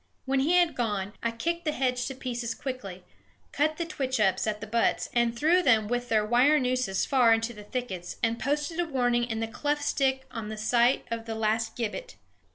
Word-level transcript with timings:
When 0.25 0.39
he 0.39 0.53
had 0.53 0.73
gone 0.73 1.13
I 1.21 1.29
kicked 1.29 1.63
the 1.63 1.71
hedge 1.73 2.07
to 2.07 2.15
pieces 2.15 2.55
quickly, 2.55 3.03
cut 3.51 3.77
the 3.77 3.85
twitch 3.85 4.19
ups 4.19 4.47
at 4.47 4.59
the 4.59 4.65
butts 4.65 5.11
and 5.13 5.37
threw 5.37 5.61
them 5.61 5.87
with 5.87 6.09
their 6.09 6.25
wire 6.25 6.57
nooses 6.59 7.05
far 7.05 7.31
into 7.31 7.53
the 7.53 7.65
thickets, 7.65 8.17
and 8.23 8.39
posted 8.39 8.79
a 8.79 8.85
warning 8.85 9.25
in 9.25 9.43
a 9.43 9.47
cleft 9.47 9.83
stick 9.83 10.25
on 10.31 10.49
the 10.49 10.57
site 10.57 11.05
of 11.11 11.25
the 11.25 11.35
last 11.35 11.75
gibbet. 11.77 12.15